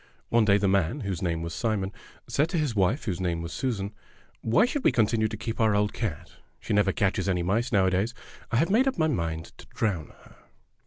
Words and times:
One 0.29 0.45
day 0.45 0.57
the 0.57 0.67
man, 0.67 1.01
whose 1.01 1.21
name 1.21 1.43
was 1.43 1.53
Simon, 1.53 1.91
said 2.27 2.49
to 2.49 2.57
his 2.57 2.75
wife, 2.75 3.05
whose 3.05 3.21
name 3.21 3.43
was 3.43 3.53
Susan: 3.53 3.93
"Why 4.41 4.65
should 4.65 4.83
we 4.83 4.91
continue 4.91 5.27
to 5.27 5.37
keep 5.37 5.59
our 5.61 5.75
old 5.75 5.93
cat? 5.93 6.37
She 6.59 6.73
never 6.73 6.91
catches 6.91 7.29
any 7.29 7.43
mice 7.43 7.71
nowadays. 7.71 8.15
I 8.51 8.55
have 8.57 8.71
made 8.71 8.87
up 8.87 8.97
my 8.97 9.05
mind 9.07 9.55
to 9.59 9.67
drown 9.67 10.07
her. 10.07 10.37